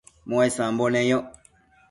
muesambo 0.29 0.83
neyoc 0.93 1.27